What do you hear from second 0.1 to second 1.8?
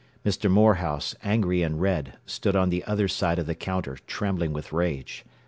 Mr. Morehouse, angry and